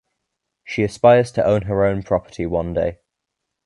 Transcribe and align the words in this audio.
She 0.63 0.81
aspires 0.81 1.31
to 1.33 1.45
own 1.45 1.61
her 1.61 1.85
own 1.85 2.01
property 2.01 2.47
one 2.47 2.73
day. 2.73 2.97